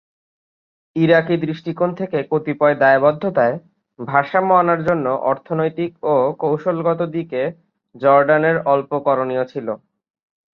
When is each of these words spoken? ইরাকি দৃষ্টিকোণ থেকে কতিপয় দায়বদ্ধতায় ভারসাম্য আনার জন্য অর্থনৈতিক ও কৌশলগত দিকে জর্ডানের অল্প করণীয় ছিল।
ইরাকি 0.95 1.35
দৃষ্টিকোণ 1.37 1.89
থেকে 1.99 2.17
কতিপয় 2.31 2.75
দায়বদ্ধতায় 2.75 3.55
ভারসাম্য 3.99 4.51
আনার 4.53 4.79
জন্য 4.83 5.05
অর্থনৈতিক 5.31 5.91
ও 6.05 6.15
কৌশলগত 6.41 7.01
দিকে 7.15 7.41
জর্ডানের 7.95 8.57
অল্প 8.73 8.91
করণীয় 9.05 9.43
ছিল। 9.45 9.67